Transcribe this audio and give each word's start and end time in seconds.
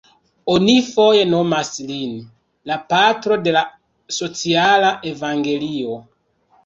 Oni 0.51 0.73
foje 0.85 1.25
nomas 1.33 1.69
lin 1.91 2.15
"la 2.71 2.77
Patro 2.93 3.37
de 3.49 3.53
la 3.59 3.63
Sociala 4.21 4.91
Evangelio". 5.15 6.01